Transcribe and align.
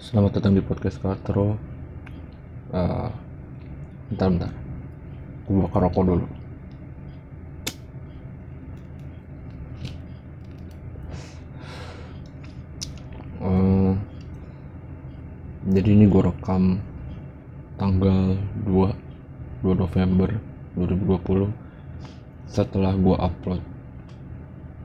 Selamat 0.00 0.40
datang 0.40 0.56
di 0.56 0.64
podcast 0.64 0.96
Katro. 0.96 1.60
Uh, 2.72 3.12
bentar 4.08 4.32
bentar. 4.32 4.52
Gue 5.44 5.60
bakar 5.60 5.84
rokok 5.84 6.04
dulu. 6.08 6.26
Uh, 13.44 13.92
jadi 15.68 15.92
ini 15.92 16.08
gue 16.08 16.22
rekam 16.24 16.80
tanggal 17.76 18.40
2 18.64 18.72
2 19.68 19.84
November 19.84 20.32
2020 20.80 21.52
setelah 22.48 22.96
gue 22.96 23.16
upload 23.20 23.60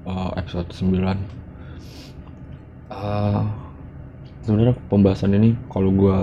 uh, 0.04 0.36
episode 0.36 0.76
9 0.76 0.92
uh, 2.92 3.64
sebenarnya 4.46 4.78
pembahasan 4.94 5.34
ini 5.34 5.58
kalau 5.74 5.90
gue 5.90 6.18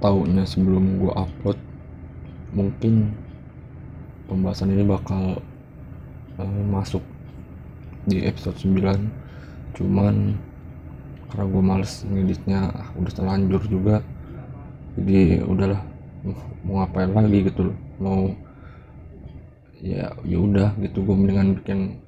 taunya 0.00 0.48
sebelum 0.48 0.96
gue 0.96 1.12
upload 1.12 1.60
mungkin 2.56 3.12
pembahasan 4.32 4.72
ini 4.72 4.88
bakal 4.88 5.44
uh, 6.40 6.62
masuk 6.72 7.04
di 8.08 8.24
episode 8.24 8.56
9 8.56 9.76
cuman 9.76 10.40
karena 11.28 11.44
gue 11.44 11.62
males 11.62 11.92
ngeditnya 12.08 12.72
ah, 12.72 12.88
udah 12.96 13.12
terlanjur 13.12 13.62
juga 13.68 14.00
jadi 14.96 15.44
udahlah 15.44 15.84
mau 16.66 16.82
ngapain 16.82 17.14
lagi 17.14 17.46
gitu 17.46 17.70
loh. 17.70 17.76
Mau 18.02 18.34
ya 19.78 20.10
ya 20.26 20.38
udah 20.42 20.74
gitu 20.82 21.06
gue 21.06 21.14
mendingan 21.14 21.54
bikin 21.62 22.02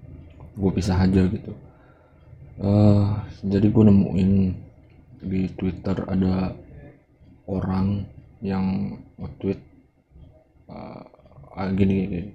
gue 0.58 0.70
pisah 0.74 0.98
aja 0.98 1.22
gitu 1.30 1.54
uh, 2.60 3.24
jadi 3.40 3.66
gue 3.72 3.84
nemuin 3.88 4.32
di 5.20 5.48
twitter 5.52 5.96
ada 6.08 6.52
orang 7.48 8.04
yang 8.40 8.96
nge-tweet 9.20 9.60
uh, 10.68 11.68
gini, 11.76 11.94
gini. 12.08 12.30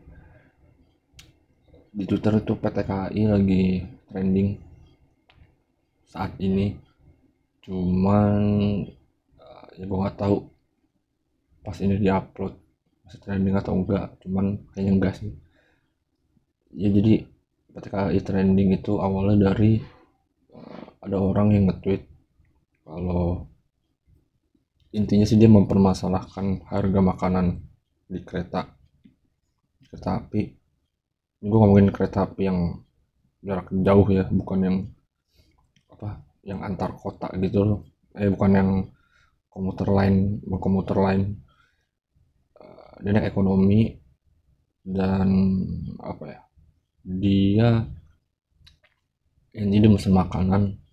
Di 1.96 2.04
twitter 2.04 2.44
itu 2.44 2.54
PT 2.60 2.78
KAI 2.84 3.22
lagi 3.26 3.64
trending 4.12 4.50
saat 6.06 6.36
ini. 6.38 6.76
Cuman 7.64 8.42
uh, 9.40 9.66
ya 9.80 9.84
gue 9.88 9.98
nggak 9.98 10.20
tahu 10.20 10.46
pas 11.66 11.78
ini 11.82 11.98
diupload 11.98 12.54
masih 13.08 13.20
trending 13.24 13.56
atau 13.58 13.74
enggak. 13.74 14.14
Cuman 14.22 14.62
kayaknya 14.76 14.92
enggak 14.94 15.14
sih. 15.18 15.32
Ya 16.76 16.92
jadi 16.92 17.26
PT 17.74 17.86
KAI 17.90 18.20
trending 18.22 18.78
itu 18.78 19.00
awalnya 19.00 19.50
dari 19.50 19.95
ada 21.06 21.22
orang 21.22 21.54
yang 21.54 21.70
nge-tweet 21.70 22.02
kalau 22.82 23.46
intinya 24.90 25.26
sih 25.28 25.38
dia 25.38 25.52
mempermasalahkan 25.52 26.66
harga 26.66 27.00
makanan 27.04 27.62
di 28.10 28.20
kereta 28.26 28.74
kereta 29.86 30.24
api. 30.24 30.42
Gue 31.46 31.58
ngomongin 31.62 31.94
kereta 31.94 32.26
api 32.26 32.42
yang 32.50 32.82
jarak 33.46 33.70
jauh 33.70 34.08
ya 34.10 34.26
bukan 34.34 34.60
yang 34.66 34.78
apa 35.94 36.26
yang 36.42 36.66
antar 36.66 36.98
kota 36.98 37.30
gitu 37.38 37.62
loh. 37.62 37.82
Eh 38.18 38.32
bukan 38.32 38.52
yang 38.56 38.70
komuter 39.52 39.88
lain 39.92 40.42
komuter 40.58 40.98
lain. 40.98 41.22
Uh, 42.56 43.04
dan 43.04 43.22
ekonomi 43.28 44.00
dan 44.86 45.28
apa 46.00 46.24
ya 46.30 46.42
dia 47.06 47.70
ini 49.56 49.76
dia 49.82 49.92
makanan 49.92 50.85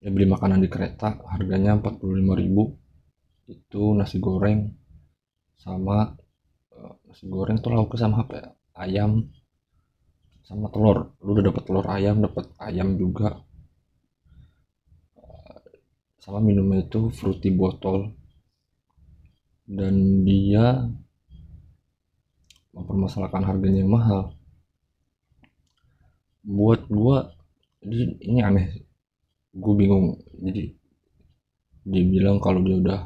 ya 0.00 0.08
beli 0.08 0.24
makanan 0.24 0.64
di 0.64 0.68
kereta 0.72 1.20
harganya 1.28 1.76
45.000 1.76 3.52
itu 3.52 3.82
nasi 3.92 4.16
goreng 4.16 4.72
sama 5.60 6.16
uh, 6.72 6.94
nasi 7.04 7.28
goreng 7.28 7.60
tuh 7.60 7.76
lauknya 7.76 8.00
sama 8.00 8.24
apa 8.24 8.34
ya? 8.40 8.48
Ayam 8.80 9.28
sama 10.40 10.72
telur. 10.72 11.12
Lu 11.20 11.36
udah 11.36 11.44
dapet 11.52 11.62
telur 11.68 11.86
ayam 11.86 12.24
dapet 12.24 12.48
ayam 12.56 12.96
juga. 12.96 13.44
Sama 16.20 16.40
minumnya 16.40 16.84
itu 16.84 17.12
fruity 17.12 17.52
botol. 17.52 18.16
Dan 19.70 20.26
dia 20.26 20.90
mempermasalahkan 22.74 23.46
harganya 23.46 23.84
yang 23.84 23.92
mahal. 23.92 24.34
Buat 26.40 26.88
gua 26.88 27.36
ini 27.84 28.40
aneh 28.42 28.89
gue 29.50 29.74
bingung. 29.74 30.18
Jadi 30.38 30.64
dia 31.86 32.04
bilang 32.06 32.38
kalau 32.38 32.60
dia 32.62 32.76
udah 32.76 33.00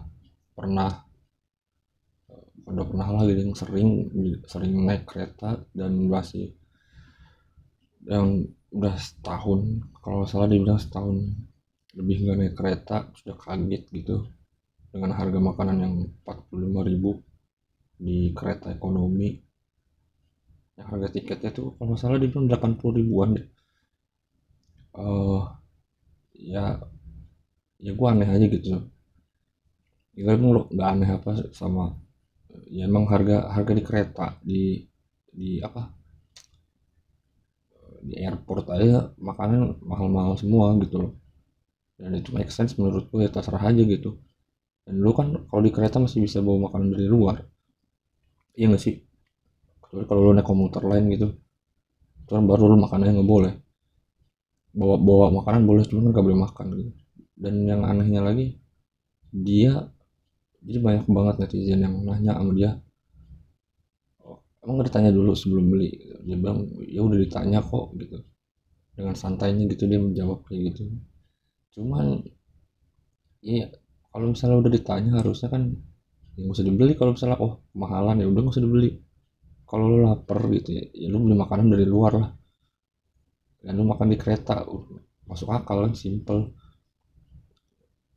pernah 0.55 0.91
udah 2.65 2.85
pernah 2.89 3.09
lah 3.13 3.23
gitu 3.29 3.41
yang 3.45 3.57
sering 3.57 3.91
sering 4.49 4.73
naik 4.89 5.05
kereta 5.05 5.61
dan 5.77 6.09
masih 6.09 6.57
yang 8.09 8.49
udah 8.73 8.97
setahun 8.97 9.85
kalau 10.01 10.25
salah 10.25 10.49
dia 10.49 10.61
bilang 10.61 10.81
setahun 10.81 11.29
lebih 11.95 12.25
nggak 12.25 12.39
naik 12.41 12.55
kereta 12.57 12.97
sudah 13.15 13.37
kaget 13.39 13.85
gitu 13.93 14.27
dengan 14.91 15.15
harga 15.15 15.39
makanan 15.43 15.77
yang 15.83 15.95
45.000 16.23 17.99
di 17.99 18.31
kereta 18.31 18.71
ekonomi. 18.71 19.35
Yang 20.75 20.87
harga 20.91 21.09
tiketnya 21.15 21.51
tuh 21.55 21.75
kalau 21.79 21.95
salah 21.99 22.19
dia 22.19 22.31
bilang 22.31 22.51
80 22.51 22.99
ribuan 23.03 23.39
deh. 23.39 23.47
Uh, 24.95 25.43
ya 26.35 26.83
ya 27.79 27.93
gua 27.95 28.13
aneh 28.13 28.29
aja 28.29 28.47
gitu. 28.51 28.83
Ya 30.15 30.31
emang 30.35 30.67
nggak 30.71 30.91
aneh 30.95 31.11
apa 31.11 31.31
sama 31.55 31.99
ya 32.71 32.87
emang 32.87 33.07
harga 33.11 33.51
harga 33.51 33.73
di 33.75 33.83
kereta 33.83 34.27
di 34.43 34.63
di 35.31 35.59
apa? 35.63 35.91
Di 38.05 38.21
airport 38.21 38.69
aja 38.69 39.11
makanan 39.17 39.81
mahal-mahal 39.81 40.37
semua 40.37 40.75
gitu 40.83 41.09
loh. 41.09 41.13
Dan 41.95 42.19
itu 42.19 42.35
make 42.35 42.51
sense 42.51 42.77
menurut 42.77 43.09
gue 43.09 43.25
ya 43.25 43.31
terserah 43.31 43.71
aja 43.71 43.83
gitu. 43.83 44.19
Dan 44.85 45.01
lu 45.01 45.17
kan 45.17 45.49
kalau 45.49 45.63
di 45.65 45.73
kereta 45.73 45.97
masih 45.97 46.21
bisa 46.21 46.45
bawa 46.45 46.69
makanan 46.69 46.93
dari 46.93 47.09
luar. 47.09 47.41
Iya 48.55 48.77
gak 48.77 48.83
sih? 48.83 49.01
Kecuali 49.81 50.05
kalau 50.05 50.21
lu 50.31 50.33
naik 50.37 50.47
komuter 50.47 50.83
lain 50.85 51.09
gitu. 51.17 51.33
Cuman 52.29 52.45
baru 52.45 52.69
lu 52.69 52.77
makanannya 52.77 53.19
nggak 53.19 53.31
boleh 53.31 53.64
bawa 54.75 54.99
bawa 54.99 55.27
makanan 55.43 55.63
boleh 55.65 55.87
cuman 55.87 56.11
nggak 56.11 56.25
boleh 56.27 56.41
makan 56.43 56.67
gitu. 56.77 56.93
Dan 57.35 57.55
yang 57.67 57.87
anehnya 57.87 58.21
lagi 58.27 58.59
dia 59.31 59.91
jadi 60.65 60.79
banyak 60.83 61.07
banget 61.11 61.35
netizen 61.43 61.83
yang 61.83 61.95
nanya 62.03 62.35
sama 62.35 62.53
dia 62.55 62.71
emang 64.65 64.81
gak 64.81 64.89
ditanya 64.91 65.13
dulu 65.13 65.37
sebelum 65.37 65.69
beli? 65.69 65.93
Dia 66.25 66.37
bilang 66.41 66.65
ya 66.89 67.05
udah 67.05 67.19
ditanya 67.21 67.61
kok 67.61 67.93
gitu. 68.01 68.25
Dengan 68.97 69.15
santainya 69.15 69.69
gitu 69.69 69.85
dia 69.85 70.01
menjawab 70.01 70.49
kayak 70.49 70.73
gitu. 70.73 70.89
Cuman 71.77 72.25
iya 73.45 73.69
kalau 74.09 74.33
misalnya 74.33 74.65
udah 74.65 74.73
ditanya 74.73 75.21
harusnya 75.21 75.53
kan 75.53 75.63
ya 76.35 76.49
usah 76.51 76.65
dibeli 76.67 76.97
kalau 76.99 77.15
misalnya 77.15 77.39
oh 77.39 77.63
mahalan 77.77 78.25
ya 78.25 78.27
udah 78.27 78.41
nggak 78.41 78.55
usah 78.57 78.65
dibeli. 78.65 78.91
Kalau 79.69 79.91
lu 79.91 79.99
lapar 80.07 80.39
gitu 80.49 80.71
ya, 80.77 80.85
ya 80.93 81.07
lu 81.13 81.19
beli 81.25 81.37
makanan 81.37 81.67
dari 81.69 81.85
luar 81.85 82.13
lah 82.17 82.31
dan 83.65 83.81
lu 83.81 83.89
makan 83.89 84.13
di 84.13 84.21
kereta 84.21 84.69
uh, 84.69 84.85
masuk 85.25 85.49
akal 85.49 85.89
kan 85.89 85.97
simple. 85.97 86.53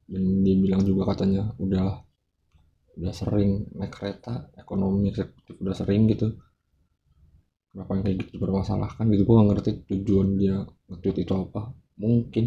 Dan 0.08 0.44
dia 0.44 0.56
bilang 0.60 0.84
juga 0.84 1.16
katanya 1.16 1.52
udah 1.60 2.04
udah 3.00 3.14
sering 3.16 3.72
naik 3.76 3.96
kereta 3.96 4.52
ekonomi 4.60 5.16
udah 5.64 5.76
sering 5.76 6.12
gitu. 6.12 6.36
Kenapa 7.72 7.96
yang 7.96 8.04
kayak 8.04 8.18
gitu 8.28 8.36
bermasalahkan 8.44 9.06
gitu 9.12 9.24
gue 9.24 9.36
gak 9.36 9.48
ngerti 9.54 9.72
tujuan 9.88 10.28
dia 10.36 10.68
nge 10.92 11.24
itu 11.24 11.34
apa. 11.36 11.72
Mungkin 12.00 12.46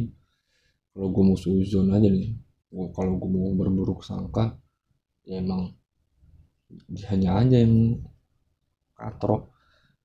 kalau 0.92 1.08
gue 1.08 1.24
mau 1.24 1.38
suzon 1.38 1.88
aja 1.96 2.08
nih 2.08 2.36
kalau 2.70 3.18
gue 3.18 3.30
mau 3.30 3.50
berburuk 3.58 4.06
sangka 4.06 4.54
ya 5.26 5.42
emang 5.42 5.74
hanya 7.10 7.42
aja 7.42 7.56
yang 7.58 7.98
katro 8.94 9.50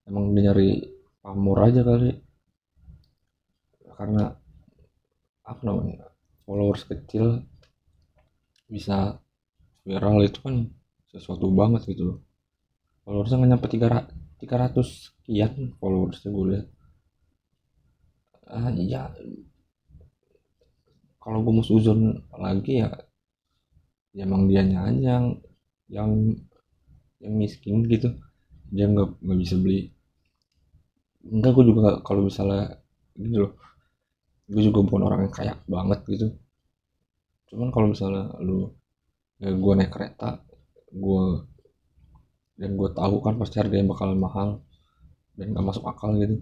emang 0.09 0.33
dia 0.33 0.49
nyari 0.49 0.81
pamor 1.21 1.61
aja 1.61 1.85
kali 1.85 2.24
karena 3.95 4.35
apa 5.45 5.61
namanya 5.63 6.11
followers 6.43 6.83
kecil 6.85 7.41
bisa 8.67 9.21
viral 9.85 10.25
itu 10.25 10.41
kan 10.41 10.55
sesuatu 11.09 11.47
banget 11.53 11.85
gitu 11.93 12.03
loh. 12.03 12.19
Followersnya 13.05 13.37
nggak 13.37 13.51
nyampe 13.53 13.67
300 14.41 14.81
sekian 14.81 15.77
followersnya 15.77 16.29
gue 16.33 16.45
lihat. 16.51 16.67
Ah, 18.45 18.69
ya 18.73 19.09
kalau 21.21 21.41
gue 21.41 21.53
mau 21.53 21.65
suzon 21.65 22.21
lagi 22.37 22.81
ya, 22.85 22.89
ya 24.13 24.25
emang 24.25 24.45
dia 24.45 24.61
aja 24.61 24.81
yang 24.89 25.25
yang 25.89 26.11
yang 27.21 27.33
miskin 27.37 27.85
gitu. 27.85 28.13
Dia 28.73 28.89
nggak 28.89 29.21
nggak 29.21 29.39
bisa 29.41 29.55
beli. 29.61 29.93
Enggak 31.25 31.57
gue 31.57 31.65
juga 31.69 32.01
kalau 32.01 32.25
misalnya 32.25 32.81
gitu 33.17 33.49
loh 33.49 33.53
gue 34.45 34.61
juga 34.61 34.79
bukan 34.85 35.01
orang 35.09 35.19
yang 35.25 35.33
kaya 35.33 35.53
banget 35.65 35.99
gitu. 36.09 36.27
Cuman 37.49 37.69
kalau 37.73 37.87
misalnya 37.93 38.33
lu 38.41 38.73
ya 39.41 39.51
gue 39.51 39.73
naik 39.75 39.91
kereta 39.91 40.39
gue 40.95 41.25
dan 42.55 42.71
gue 42.79 42.89
tahu 42.95 43.15
kan 43.19 43.35
pasti 43.35 43.59
harganya 43.59 43.91
bakal 43.91 44.15
mahal 44.15 44.63
dan 45.35 45.51
gak 45.51 45.65
masuk 45.67 45.83
akal 45.91 46.15
gitu 46.15 46.39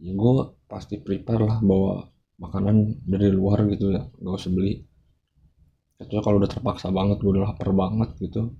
ya 0.00 0.10
gue 0.16 0.32
pasti 0.64 0.96
prepare 0.96 1.44
lah 1.44 1.58
bawa 1.60 2.08
makanan 2.40 3.04
dari 3.06 3.30
luar 3.30 3.62
gitu 3.70 3.94
ya. 3.94 4.02
Gak 4.10 4.34
usah 4.34 4.50
beli. 4.50 4.82
Kecuali 5.94 6.22
kalau 6.24 6.36
udah 6.42 6.50
terpaksa 6.50 6.90
banget 6.90 7.22
gue 7.22 7.30
udah 7.30 7.44
lapar 7.46 7.70
banget 7.70 8.10
gitu 8.18 8.50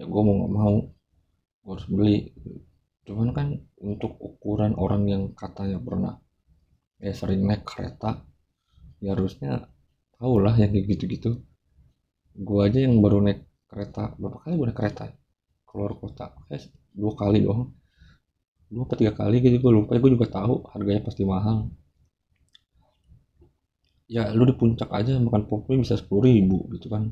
ya 0.00 0.08
gue 0.08 0.20
mau 0.24 0.34
nggak 0.40 0.52
mau 0.52 0.76
gue 1.60 1.72
harus 1.76 1.88
beli. 1.92 2.16
Cuman 3.04 3.28
kan 3.36 3.48
untuk 3.84 4.16
ukuran 4.16 4.72
orang 4.78 5.04
yang 5.10 5.22
katanya 5.36 5.76
pernah 5.82 6.16
ya 7.00 7.12
sering 7.16 7.42
naik 7.48 7.64
kereta. 7.64 8.22
Ya 9.00 9.16
harusnya 9.16 9.68
tau 10.20 10.36
lah 10.36 10.54
yang 10.60 10.70
kayak 10.72 10.86
gitu-gitu. 10.96 11.40
Gue 12.36 12.60
aja 12.68 12.84
yang 12.84 13.00
baru 13.00 13.24
naik 13.24 13.40
kereta. 13.66 14.14
Berapa 14.20 14.44
kali 14.44 14.54
gue 14.60 14.66
naik 14.68 14.78
kereta 14.78 15.04
keluar 15.64 15.96
kota. 15.96 16.36
Kayak 16.46 16.68
dua 16.92 17.12
kali 17.16 17.40
doang 17.44 17.72
dua 18.70 18.86
atau 18.86 18.96
tiga 19.02 19.12
kali 19.12 19.42
gitu 19.42 19.58
gue 19.58 19.72
lupa. 19.74 19.98
Gue 19.98 20.14
juga 20.14 20.30
tahu 20.30 20.62
harganya 20.70 21.02
pasti 21.02 21.26
mahal. 21.26 21.68
Ya 24.10 24.30
lu 24.34 24.46
di 24.46 24.54
puncak 24.54 24.90
aja 24.90 25.18
makan 25.18 25.46
popcorn 25.46 25.82
bisa 25.82 25.98
sepuluh 25.98 26.30
ribu 26.30 26.70
gitu 26.74 26.86
kan. 26.90 27.10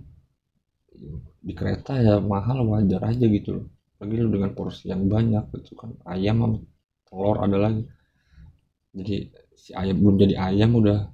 Di 1.42 1.52
kereta 1.54 1.98
ya 1.98 2.18
mahal 2.22 2.62
wajar 2.66 3.02
aja 3.06 3.26
gitu 3.26 3.50
loh. 3.58 3.66
Lagi 3.98 4.14
lu 4.18 4.30
dengan 4.30 4.54
porsi 4.54 4.90
yang 4.90 5.10
banyak 5.10 5.50
gitu 5.62 5.74
kan. 5.74 5.94
Ayam 6.06 6.62
telur 7.06 7.38
ada 7.42 7.58
lagi. 7.58 7.82
Jadi 8.94 9.30
si 9.58 9.74
ayam 9.74 9.98
belum 9.98 10.16
jadi 10.22 10.34
ayam 10.38 10.70
udah. 10.78 11.10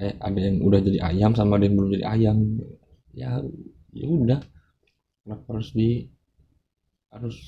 Eh 0.00 0.18
ada 0.18 0.38
yang 0.38 0.58
udah 0.66 0.80
jadi 0.82 0.98
ayam 1.06 1.30
sama 1.38 1.56
ada 1.56 1.64
yang 1.70 1.76
belum 1.78 1.90
jadi 1.94 2.06
ayam. 2.10 2.38
Ya 3.14 3.38
ya 3.94 4.06
udah. 4.10 4.40
Kenapa 5.22 5.44
harus 5.54 5.70
di 5.70 6.10
harus 7.14 7.38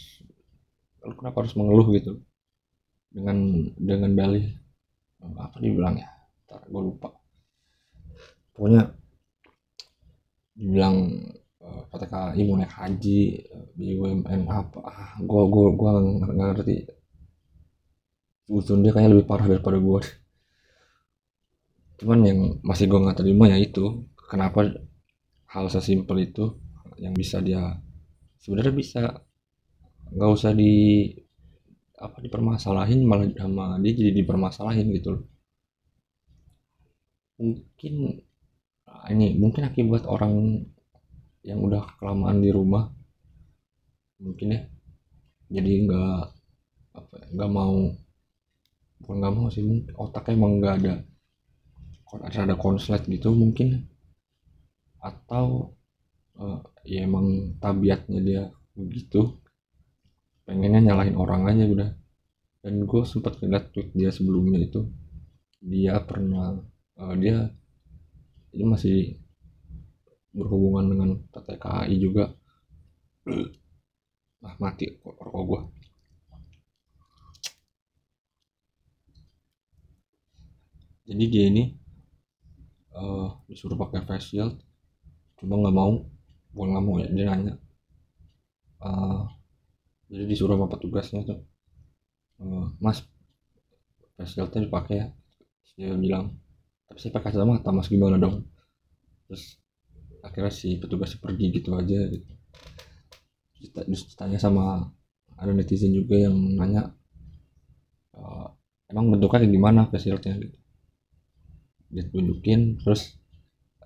kenapa 1.19 1.43
harus 1.43 1.55
mengeluh 1.59 1.91
gitu? 1.99 2.23
Dengan 3.11 3.67
dengan 3.75 4.15
dalih. 4.15 4.47
Apa 5.23 5.59
dibilang 5.59 5.99
ya? 5.99 6.09
Ntar 6.47 6.63
gue 6.71 6.83
lupa. 6.83 7.11
Pokoknya 8.55 8.95
dibilang 10.55 10.97
PTKI 11.63 12.41
mau 12.49 12.57
naik 12.59 12.75
haji 12.75 13.21
BUMN 13.79 14.41
apa 14.51 14.81
ah 14.83 15.13
gue 15.23 15.43
gue 15.47 15.67
gue 15.79 15.91
nggak 16.19 16.35
ngerti 16.35 16.77
Usun 18.50 18.83
dia 18.83 18.93
kayaknya 18.94 19.12
lebih 19.15 19.27
parah 19.29 19.47
daripada 19.47 19.79
gue 19.79 20.03
cuman 22.03 22.19
yang 22.27 22.39
masih 22.67 22.91
gue 22.91 22.99
nggak 22.99 23.23
terima 23.23 23.47
ya 23.47 23.62
itu 23.62 24.03
kenapa 24.27 24.75
hal 25.53 25.71
sesimpel 25.71 26.19
itu 26.19 26.59
yang 26.99 27.15
bisa 27.15 27.39
dia 27.43 27.79
sebenarnya 28.43 28.75
bisa. 28.75 29.03
Nggak 30.12 30.31
usah 30.37 30.53
di 30.53 30.73
apa 31.97 32.19
dipermasalahin 32.19 33.06
malah 33.06 33.31
sama 33.39 33.79
dia 33.79 33.93
jadi 33.94 34.12
dipermasalahin 34.12 34.91
gitu 34.99 35.09
loh. 35.15 35.25
Mungkin 37.38 37.95
ah, 38.91 39.06
ini 39.15 39.38
mungkin 39.38 39.62
akibat 39.71 40.05
orang 40.05 40.67
yang 41.43 41.59
udah 41.62 41.83
kelamaan 41.99 42.38
di 42.38 42.50
rumah 42.55 42.87
mungkin 44.23 44.55
ya 44.55 44.61
jadi 45.50 45.73
nggak 45.91 46.19
apa 46.95 47.15
ya, 47.19 47.27
nggak 47.35 47.50
mau 47.50 47.91
bukan 49.02 49.16
nggak 49.19 49.34
mau 49.34 49.50
sih 49.50 49.66
otaknya 49.99 50.38
emang 50.38 50.52
nggak 50.62 50.75
ada 50.81 50.94
ada 52.20 52.56
konslet 52.60 53.00
gitu 53.08 53.32
mungkin. 53.32 53.88
Atau 55.00 55.72
uh, 56.37 56.60
ya 56.84 57.08
emang 57.08 57.56
tabiatnya 57.56 58.20
dia 58.20 58.43
begitu. 58.76 59.40
Pengennya 60.44 60.93
nyalahin 60.93 61.16
orang 61.16 61.49
aja 61.49 61.64
udah. 61.64 61.90
Dan 62.62 62.87
gue 62.87 63.02
sempat 63.02 63.43
lihat 63.43 63.75
tweet 63.75 63.90
dia 63.90 64.14
sebelumnya 64.14 64.62
itu 64.62 64.87
dia 65.62 65.99
pernah 66.02 66.58
uh, 66.99 67.14
dia 67.19 67.50
ini 68.54 68.64
masih 68.69 69.19
berhubungan 70.31 70.84
dengan 70.93 71.10
TTKI 71.32 71.96
juga. 71.96 72.25
Ah 74.43 74.58
mati 74.58 74.90
rokok 75.06 75.43
gue 75.46 75.60
jadi 81.02 81.25
dia 81.26 81.44
ini 81.50 81.64
uh, 82.94 83.34
disuruh 83.50 83.75
pakai 83.75 84.06
face 84.06 84.32
shield 84.32 84.54
cuma 85.43 85.58
nggak 85.58 85.75
mau 85.75 86.06
bukan 86.54 86.69
nggak 86.70 86.84
mau 86.84 86.96
ya 87.02 87.08
dia 87.10 87.25
nanya. 87.26 87.54
Uh, 88.82 89.26
jadi 90.10 90.26
disuruh 90.26 90.58
sama 90.58 90.70
petugasnya 90.70 91.22
tuh 91.26 91.40
uh, 92.43 92.66
mas 92.78 93.02
face 94.14 94.38
shieldnya 94.38 94.69
dipakai 94.69 94.94
ya 95.02 95.06
dia 95.75 95.96
bilang. 95.99 96.38
Tapi 96.87 96.99
saya 97.00 97.12
pakai 97.16 97.32
kacamata 97.34 97.75
mas 97.75 97.90
gimana 97.90 98.20
dong? 98.20 98.46
Terus 99.26 99.58
akhirnya 100.22 100.52
si 100.54 100.78
petugasnya 100.78 101.19
pergi 101.19 101.46
gitu 101.50 101.75
aja 101.75 101.99
gitu. 102.06 102.31
Terus 103.58 104.06
tanya 104.14 104.38
sama 104.38 104.87
ada 105.34 105.50
netizen 105.50 105.90
juga 105.90 106.14
yang 106.14 106.37
nanya 106.54 106.94
uh, 108.14 108.46
emang 108.87 109.10
bentuknya 109.10 109.43
kayak 109.43 109.50
gimana 109.50 109.81
face 109.90 110.06
shieldnya? 110.06 110.38
Gitu 110.38 110.62
dia 111.93 112.09
tunjukin 112.09 112.81
terus 112.81 113.21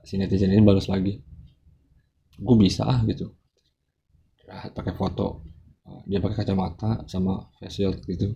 si 0.06 0.14
netizen 0.14 0.54
ini 0.54 0.62
balas 0.62 0.86
lagi. 0.86 1.18
Gue 2.38 2.56
bisa 2.56 2.86
ah 2.86 3.02
gitu. 3.02 3.34
Nah, 4.46 4.70
pakai 4.70 4.94
foto. 4.94 5.42
Dia 6.06 6.22
pakai 6.22 6.46
kacamata 6.46 7.02
sama 7.10 7.50
face 7.58 7.82
shield 7.82 7.98
gitu. 8.06 8.30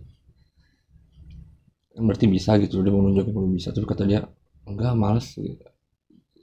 Kan 1.95 2.03
berarti 2.03 2.27
bisa 2.27 2.59
gitu 2.59 2.83
dia 2.83 2.91
mau 2.91 2.99
nunjukin 2.99 3.31
kalau 3.31 3.47
bisa. 3.47 3.71
Tapi 3.71 3.87
kata 3.87 4.03
dia 4.03 4.27
enggak 4.67 4.91
males. 4.99 5.39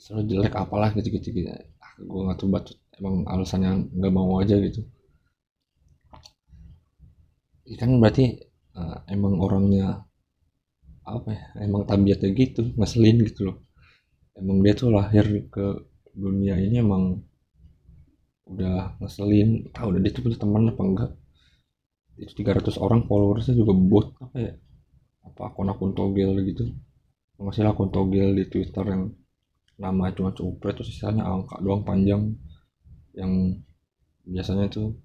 Selalu 0.01 0.23
jelek 0.31 0.55
apalah 0.57 0.95
gitu 0.97 1.13
gitu 1.13 1.35
gitu 1.35 1.51
ah, 1.53 1.93
gue 1.99 2.21
nggak 2.23 2.39
tahu 2.39 2.55
emang 3.03 3.27
alasannya 3.29 3.91
nggak 3.93 4.13
mau 4.15 4.41
aja 4.41 4.57
gitu. 4.57 4.81
Kan 7.77 8.01
berarti 8.01 8.41
uh, 8.79 9.05
emang 9.11 9.37
orangnya 9.43 10.08
apa 11.17 11.29
ya 11.33 11.45
emang 11.65 11.89
tabiatnya 11.89 12.31
gitu 12.37 12.63
ngeselin 12.77 13.17
gitu 13.25 13.41
loh. 13.53 13.57
Emang 14.39 14.63
dia 14.63 14.75
tuh 14.77 14.95
lahir 14.95 15.27
ke 15.51 15.65
dunia 16.15 16.55
ini 16.59 16.79
emang 16.79 17.23
udah 18.47 18.99
ngeselin. 19.03 19.71
Tahu 19.75 19.87
udah 19.95 20.01
dia 20.05 20.13
tuh 20.15 20.23
punya 20.25 20.39
teman 20.39 20.71
apa 20.71 20.83
enggak? 20.85 21.11
Itu 22.19 22.33
300 22.35 22.79
orang 22.83 23.07
followersnya 23.07 23.55
juga 23.59 23.73
bot 23.75 24.07
apa 24.23 24.37
ya? 24.39 24.53
Apa 25.27 25.55
akun-akun 25.55 25.93
togel 25.95 26.39
gitu. 26.47 26.71
Masih 27.39 27.67
akun 27.67 27.91
togel 27.95 28.35
di 28.35 28.45
twitter 28.51 28.85
yang 28.87 29.15
nama 29.79 30.11
cuma 30.11 30.35
cupret 30.35 30.75
terus 30.75 30.91
sisanya 30.91 31.23
angka 31.27 31.59
doang 31.63 31.87
panjang. 31.87 32.35
Yang 33.15 33.63
biasanya 34.27 34.67
tuh 34.71 34.99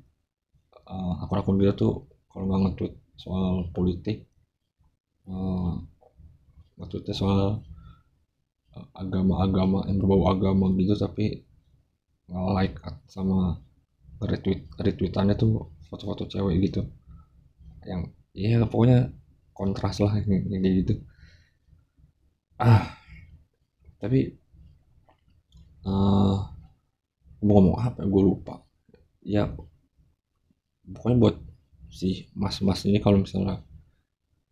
uh, 0.89 1.23
akun-akun 1.23 1.57
dia 1.61 1.71
tuh 1.73 2.09
kalau 2.29 2.49
nggak 2.49 2.61
nge-tweet 2.65 2.93
soal 3.13 3.69
politik 3.71 4.25
uh, 5.29 5.77
maksudnya 6.79 7.13
soal 7.15 7.61
eh, 8.75 8.87
agama-agama 8.97 9.85
yang 9.89 9.97
berbau 10.01 10.29
agama 10.29 10.73
gitu 10.79 10.95
tapi 10.97 11.45
like 12.29 12.79
sama 13.11 13.59
retweet 14.23 14.65
retweetannya 14.79 15.35
tuh 15.35 15.69
foto-foto 15.91 16.25
cewek 16.25 16.57
gitu. 16.71 16.81
Yang 17.85 18.01
ya 18.33 18.63
pokoknya 18.65 19.13
kontras 19.53 20.01
lah 20.01 20.17
kayak 20.17 20.73
gitu. 20.85 20.93
Ah 22.57 22.97
tapi 24.01 24.35
uh, 25.87 26.37
mau 27.43 27.53
ngomong 27.59 27.77
apa 27.79 28.01
gue 28.07 28.21
lupa. 28.23 28.63
Ya 29.23 29.51
pokoknya 30.83 31.17
buat 31.19 31.35
si 31.93 32.27
mas-mas 32.33 32.83
ini 32.89 32.97
kalau 32.99 33.21
misalnya 33.21 33.61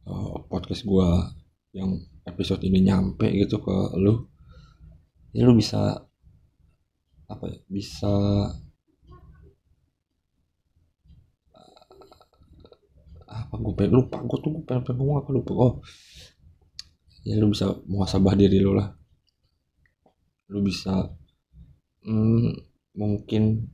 uh, 0.05 0.37
podcast 0.47 0.85
gue 0.85 1.07
yang 1.73 1.97
episode 2.25 2.61
ini 2.65 2.85
nyampe 2.85 3.27
gitu 3.33 3.57
ke 3.61 3.75
lu 3.97 4.29
ya 5.31 5.47
lu 5.47 5.55
bisa 5.57 6.05
apa 7.31 7.45
ya 7.47 7.59
bisa 7.71 8.13
apa 13.31 13.55
gue 13.55 13.73
pengen 13.79 13.95
lupa 13.95 14.19
gue 14.19 14.37
tuh 14.43 14.51
gue 14.51 14.63
pengen, 14.67 14.83
pengen 14.83 14.97
ngomong 14.99 15.17
apa 15.23 15.29
lupa. 15.31 15.51
Oh 15.55 15.73
ya 17.21 17.37
lu 17.37 17.53
bisa 17.53 17.71
muhasabah 17.87 18.35
diri 18.35 18.59
lu 18.59 18.75
lah. 18.75 18.91
Lu 20.51 20.59
bisa 20.59 21.07
hmm, 22.03 22.51
mungkin 22.99 23.71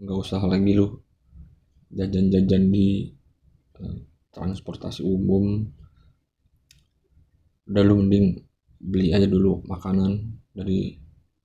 nggak 0.00 0.18
usah 0.20 0.40
lagi 0.44 0.72
lu 0.76 0.96
jajan-jajan 1.92 2.72
di 2.72 3.12
uh, 3.80 3.96
transportasi 4.32 5.04
umum 5.04 5.64
udah 7.66 7.82
lu 7.82 7.94
mending 8.02 8.38
beli 8.78 9.10
aja 9.10 9.26
dulu 9.26 9.66
makanan 9.66 10.38
dari 10.54 10.94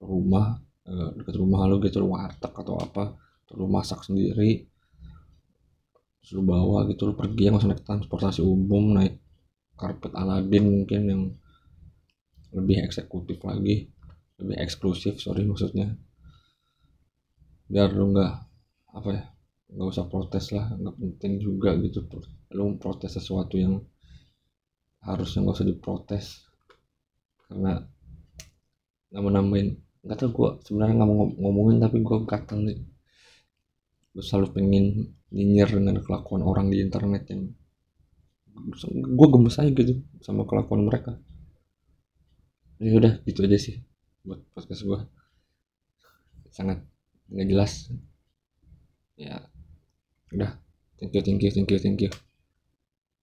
rumah 0.02 0.58
eh, 0.86 1.10
dekat 1.18 1.36
rumah 1.38 1.66
lu 1.70 1.82
gitu 1.82 2.02
lu 2.02 2.14
warteg 2.14 2.54
atau 2.54 2.78
apa. 2.78 3.18
Terus 3.46 3.58
lu 3.58 3.68
masak 3.68 4.06
sendiri. 4.06 4.66
Terus 6.22 6.42
bawa 6.46 6.86
gitu 6.90 7.10
lu 7.10 7.14
pergi 7.18 7.50
yang 7.50 7.58
naik 7.58 7.82
transportasi 7.82 8.46
umum 8.46 8.94
naik 8.98 9.18
karpet 9.74 10.14
Aladin 10.14 10.66
mungkin 10.70 11.02
yang 11.10 11.22
lebih 12.54 12.84
eksekutif 12.86 13.42
lagi 13.48 13.90
lebih 14.38 14.58
eksklusif 14.58 15.18
sorry 15.22 15.46
maksudnya. 15.46 15.98
Biar 17.70 17.90
lu 17.94 18.14
nggak 18.14 18.34
apa 18.92 19.10
ya 19.10 19.24
nggak 19.72 19.88
usah 19.88 20.06
protes 20.12 20.52
lah 20.52 20.70
nggak 20.76 20.96
penting 20.98 21.42
juga 21.42 21.74
gitu. 21.80 22.06
Lu 22.54 22.76
protes 22.78 23.18
sesuatu 23.18 23.56
yang 23.58 23.82
harusnya 25.02 25.46
nggak 25.46 25.58
usah 25.58 25.68
diprotes. 25.68 26.26
Karena 27.50 27.82
nama 29.12 29.30
nambahin 29.30 29.76
nggak 30.02 30.18
tau 30.18 30.30
gue 30.34 30.50
sebenarnya 30.66 30.96
nggak 30.98 31.10
mau 31.10 31.28
ngomongin 31.30 31.78
tapi 31.82 31.98
gue 32.02 32.18
gatel 32.26 32.60
nih. 32.64 32.80
Gue 34.12 34.24
selalu 34.24 34.48
pengen 34.56 34.86
nyinyir 35.32 35.70
dengan 35.72 36.00
kelakuan 36.04 36.44
orang 36.44 36.68
di 36.72 36.84
internet 36.84 37.28
yang 37.32 37.52
gue 38.92 39.28
gemes 39.32 39.58
aja 39.58 39.72
gitu 39.72 40.04
sama 40.22 40.46
kelakuan 40.46 40.86
mereka. 40.86 41.18
Ya 42.82 42.98
udah 42.98 43.22
gitu 43.26 43.46
aja 43.46 43.58
sih 43.58 43.78
buat 44.22 44.42
podcast 44.54 44.86
gue 44.86 45.00
sangat 46.54 46.84
nggak 47.32 47.48
jelas. 47.50 47.90
Ya 49.18 49.50
udah. 50.34 50.58
Thank 51.02 51.18
you 51.18 51.24
thank 51.26 51.42
you 51.42 51.50
thank 51.50 51.70
you 51.74 51.82
thank 51.82 51.98
you 51.98 52.31